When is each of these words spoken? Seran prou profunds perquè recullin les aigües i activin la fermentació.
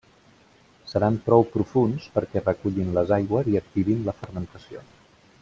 Seran 0.93 1.19
prou 1.25 1.45
profunds 1.55 2.07
perquè 2.15 2.43
recullin 2.45 2.91
les 2.97 3.13
aigües 3.19 3.53
i 3.53 3.61
activin 3.63 4.03
la 4.09 4.17
fermentació. 4.23 4.85